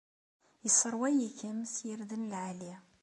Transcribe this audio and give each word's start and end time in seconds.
Isseṛway-ikem 0.67 1.57
s 1.73 1.75
yirden 1.85 2.23
lɛali. 2.31 2.73